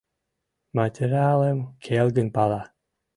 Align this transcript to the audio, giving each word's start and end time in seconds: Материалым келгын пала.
Материалым 0.77 1.59
келгын 1.83 2.27
пала. 2.35 2.61